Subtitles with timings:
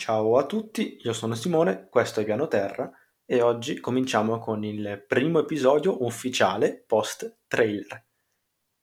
[0.00, 2.90] Ciao a tutti, io sono Simone, questo è Piano Terra
[3.26, 8.06] e oggi cominciamo con il primo episodio ufficiale post trailer.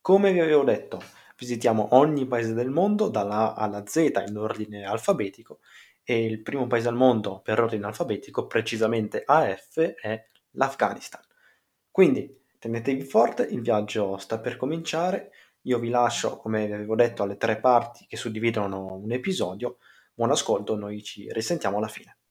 [0.00, 1.02] Come vi avevo detto,
[1.36, 5.58] visitiamo ogni paese del mondo dalla A alla Z in ordine alfabetico
[6.02, 10.18] e il primo paese al mondo per ordine alfabetico, precisamente AF, è
[10.52, 11.20] l'Afghanistan.
[11.90, 15.30] Quindi tenetevi forte, il viaggio sta per cominciare.
[15.64, 19.76] Io vi lascio, come vi avevo detto, alle tre parti che suddividono un episodio
[20.14, 22.21] Buon ascolto, noi ci risentiamo alla fine.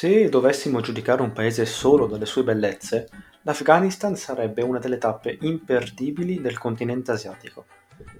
[0.00, 3.08] Se dovessimo giudicare un paese solo dalle sue bellezze,
[3.42, 7.64] l'Afghanistan sarebbe una delle tappe imperdibili del continente asiatico.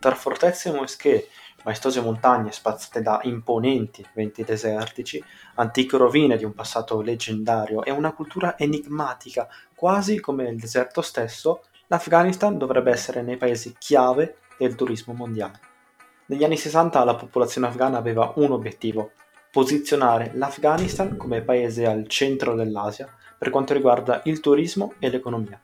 [0.01, 1.29] Tra fortezze moschee,
[1.63, 5.23] maestose montagne spazzate da imponenti venti desertici,
[5.55, 11.63] antiche rovine di un passato leggendario e una cultura enigmatica, quasi come il deserto stesso,
[11.87, 15.61] l'Afghanistan dovrebbe essere nei paesi chiave del turismo mondiale.
[16.27, 19.13] Negli anni 60 la popolazione afghana aveva un obiettivo,
[19.51, 25.61] posizionare l'Afghanistan come paese al centro dell'Asia per quanto riguarda il turismo e l'economia.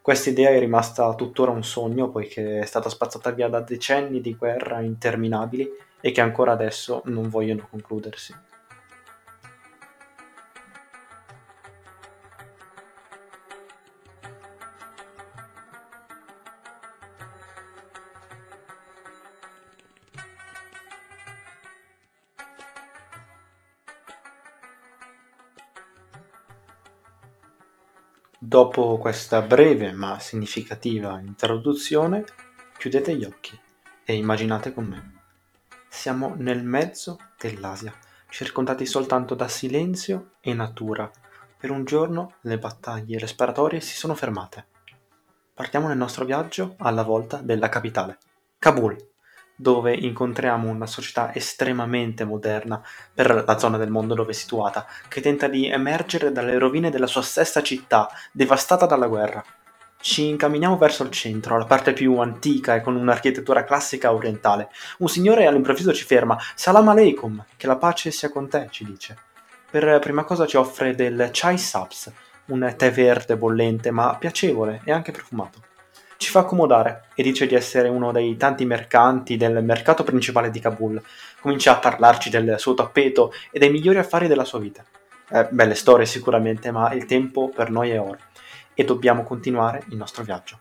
[0.00, 4.36] Questa idea è rimasta tuttora un sogno poiché è stata spazzata via da decenni di
[4.36, 5.68] guerra interminabili
[6.00, 8.32] e che ancora adesso non vogliono concludersi.
[28.48, 32.24] Dopo questa breve ma significativa introduzione,
[32.78, 33.58] chiudete gli occhi
[34.04, 35.14] e immaginate con me.
[35.88, 37.92] Siamo nel mezzo dell'Asia,
[38.28, 41.10] circondati soltanto da silenzio e natura.
[41.58, 44.66] Per un giorno le battaglie respiratorie si sono fermate.
[45.52, 48.16] Partiamo nel nostro viaggio alla volta della capitale,
[48.60, 48.96] Kabul
[49.56, 52.80] dove incontriamo una società estremamente moderna
[53.12, 57.06] per la zona del mondo dove è situata, che tenta di emergere dalle rovine della
[57.06, 59.42] sua stessa città, devastata dalla guerra.
[59.98, 64.68] Ci incamminiamo verso il centro, la parte più antica e con un'architettura classica orientale.
[64.98, 66.38] Un signore all'improvviso ci ferma.
[66.54, 69.16] Salam aleikum, che la pace sia con te, ci dice.
[69.68, 72.12] Per prima cosa ci offre del chai saps,
[72.46, 75.74] un tè verde bollente ma piacevole e anche profumato
[76.16, 80.60] ci fa accomodare e dice di essere uno dei tanti mercanti del mercato principale di
[80.60, 81.02] Kabul.
[81.40, 84.84] Comincia a parlarci del suo tappeto e dei migliori affari della sua vita.
[85.28, 88.18] Eh, belle storie sicuramente, ma il tempo per noi è ora
[88.74, 90.58] e dobbiamo continuare il nostro viaggio.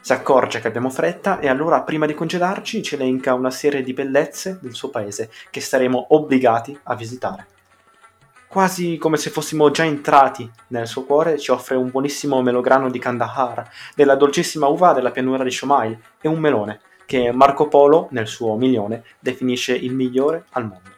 [0.00, 3.92] Si accorge che abbiamo fretta e allora prima di congedarci ci elenca una serie di
[3.92, 7.46] bellezze del suo paese che saremo obbligati a visitare
[8.52, 12.98] quasi come se fossimo già entrati nel suo cuore, ci offre un buonissimo melograno di
[12.98, 18.26] Kandahar, della dolcissima uva della pianura di Shomail e un melone, che Marco Polo, nel
[18.26, 20.90] suo milione, definisce il migliore al mondo.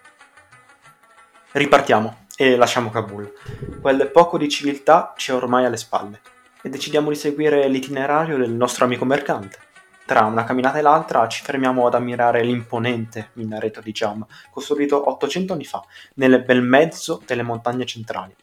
[1.53, 3.33] Ripartiamo e lasciamo Kabul.
[3.81, 6.21] Quel poco di civiltà ci è ormai alle spalle
[6.61, 9.64] e decidiamo di seguire l'itinerario del nostro amico mercante.
[10.07, 15.55] Tra una camminata e l'altra ci fermiamo ad ammirare l'imponente minareto di Jam, costruito 800
[15.55, 15.83] anni fa,
[16.17, 18.37] nel bel mezzo delle montagne centrali.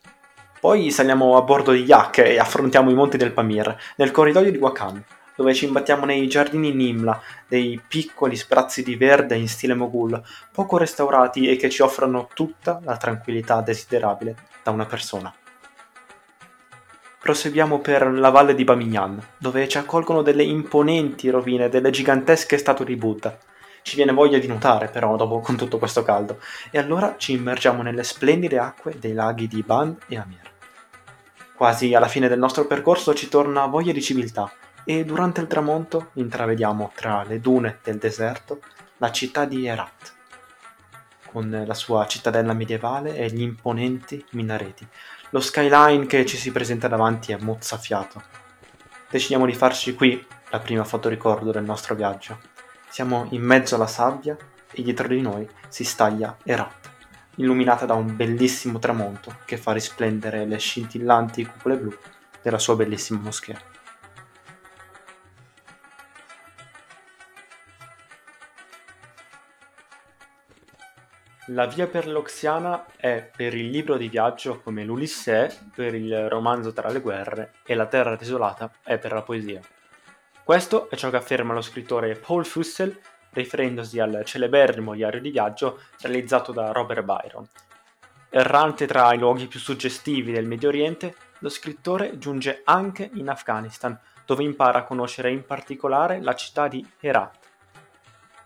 [0.60, 4.58] Poi saliamo a bordo di yak e affrontiamo i monti del Pamir, nel corridoio di
[4.58, 5.04] Wakhan,
[5.36, 10.20] dove ci imbattiamo nei giardini Nimla, dei piccoli sprazzi di verde in stile Mogul,
[10.52, 15.32] poco restaurati e che ci offrono tutta la tranquillità desiderabile da una persona.
[17.22, 22.84] Proseguiamo per la valle di Bamignan, dove ci accolgono delle imponenti rovine delle gigantesche statue
[22.84, 23.38] di Buddha.
[23.84, 26.40] Ci viene voglia di nuotare, però, dopo con tutto questo caldo,
[26.72, 30.50] e allora ci immergiamo nelle splendide acque dei laghi di Ban e Amir.
[31.54, 34.52] Quasi alla fine del nostro percorso ci torna voglia di civiltà,
[34.84, 38.62] e durante il tramonto intravediamo tra le dune del deserto
[38.98, 40.14] la città di Herat,
[41.32, 44.86] con la sua cittadella medievale e gli imponenti minareti,
[45.30, 48.22] lo skyline che ci si presenta davanti è mozzafiato.
[49.10, 52.40] Decidiamo di farci qui la prima fotoricordo del nostro viaggio.
[52.90, 54.36] Siamo in mezzo alla sabbia
[54.72, 56.90] e dietro di noi si staglia Herat,
[57.36, 61.98] illuminata da un bellissimo tramonto che fa risplendere le scintillanti cupole blu
[62.42, 63.60] della sua bellissima moschea.
[71.54, 76.72] La via per l'Oxiana è per il libro di viaggio come l'Ulissè per il romanzo
[76.72, 79.60] tra le guerre e La terra desolata è per la poesia.
[80.46, 82.98] Questo è ciò che afferma lo scrittore Paul Fussell
[83.32, 87.46] riferendosi al celeberrimo diario di viaggio realizzato da Robert Byron.
[88.30, 94.00] Errante tra i luoghi più suggestivi del Medio Oriente, lo scrittore giunge anche in Afghanistan,
[94.26, 97.41] dove impara a conoscere in particolare la città di Herat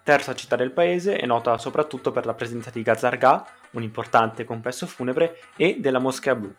[0.06, 4.86] terza città del paese, è nota soprattutto per la presenza di Gazargah, un importante complesso
[4.86, 6.54] funebre, e della Moschea Blu.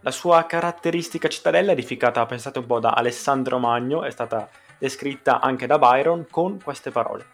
[0.00, 5.66] La sua caratteristica cittadella, edificata, pensate un po', da Alessandro Magno, è stata descritta anche
[5.66, 7.24] da Byron con queste parole.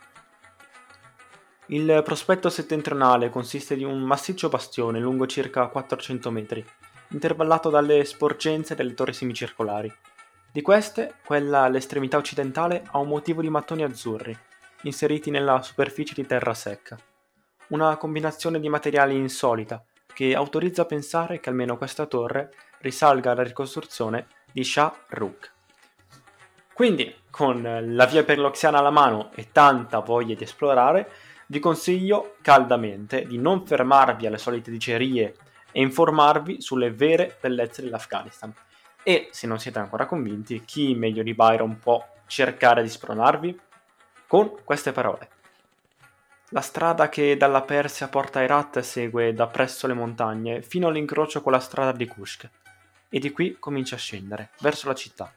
[1.66, 6.64] Il prospetto settentrionale consiste di un massiccio bastione lungo circa 400 metri,
[7.08, 9.92] intervallato dalle sporgenze delle torri semicircolari.
[10.52, 14.46] Di queste, quella all'estremità occidentale ha un motivo di mattoni azzurri,
[14.82, 16.96] inseriti nella superficie di terra secca.
[17.68, 23.42] Una combinazione di materiali insolita che autorizza a pensare che almeno questa torre risalga alla
[23.42, 25.52] ricostruzione di Shah Rukh.
[26.72, 31.10] Quindi, con la via per l'Oxiana alla mano e tanta voglia di esplorare,
[31.46, 35.34] vi consiglio caldamente di non fermarvi alle solite dicerie
[35.72, 38.54] e informarvi sulle vere bellezze dell'Afghanistan.
[39.02, 43.60] E se non siete ancora convinti, chi meglio di Byron può cercare di spronarvi?
[44.28, 45.30] Con queste parole.
[46.50, 51.50] La strada che dalla Persia porta Herat segue da presso le montagne fino all'incrocio con
[51.50, 52.50] la strada di Kushk
[53.08, 55.32] e di qui comincia a scendere verso la città.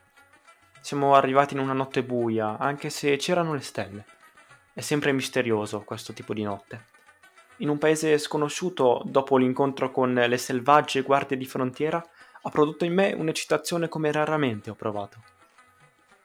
[0.82, 4.04] Siamo arrivati in una notte buia, anche se c'erano le stelle.
[4.74, 6.84] È sempre misterioso questo tipo di notte.
[7.58, 12.04] In un paese sconosciuto, dopo l'incontro con le selvagge guardie di frontiera,
[12.42, 15.31] ha prodotto in me un'eccitazione come raramente ho provato.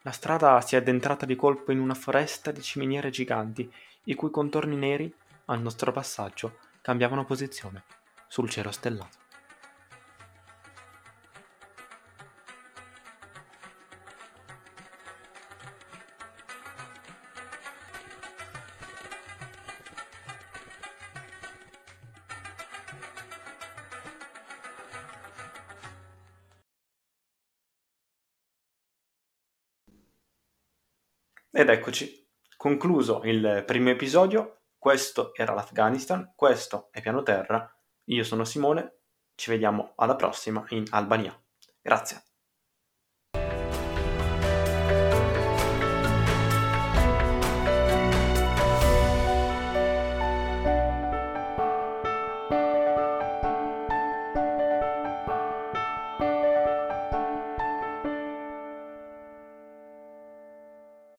[0.07, 3.69] La strada si è addentrata di colpo in una foresta di ciminiere giganti,
[4.05, 5.13] i cui contorni neri,
[5.47, 7.83] al nostro passaggio, cambiavano posizione
[8.29, 9.17] sul cielo stellato.
[31.59, 37.67] Ed eccoci, concluso il primo episodio, questo era l'Afghanistan, questo è Piano Terra,
[38.03, 38.99] io sono Simone,
[39.33, 41.35] ci vediamo alla prossima in Albania.
[41.81, 42.26] Grazie.